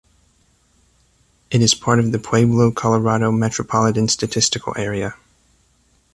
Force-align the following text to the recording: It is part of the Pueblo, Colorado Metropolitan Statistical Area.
It 1.51 1.61
is 1.61 1.75
part 1.75 1.99
of 1.99 2.11
the 2.11 2.17
Pueblo, 2.17 2.71
Colorado 2.71 3.31
Metropolitan 3.31 4.07
Statistical 4.07 4.73
Area. 4.75 5.13